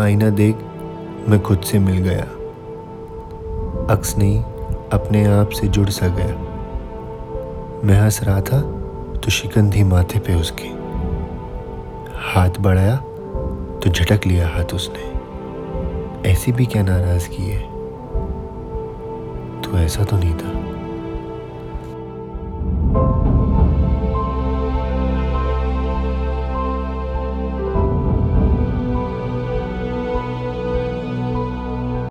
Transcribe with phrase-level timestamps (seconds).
[0.00, 0.56] आईना देख
[1.28, 2.22] मैं खुद से मिल गया।
[3.94, 4.42] अक्स नहीं
[4.92, 6.36] अपने आप से जुड़ सा गया।
[7.84, 8.60] मैं हंस रहा था
[9.18, 10.68] तो शिकन थी माथे पे उसके।
[12.14, 12.96] हाथ बढ़ाया
[13.82, 15.10] तो झटक लिया हाथ उसने।
[16.30, 17.60] ऐसी भी क्या नाराज़गी है?
[19.62, 20.70] तो ऐसा तो नहीं था।